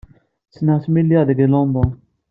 Ssneɣ-t 0.53 0.85
mi 0.89 1.01
lliɣ 1.05 1.23
deg 1.25 1.39
London. 1.51 1.91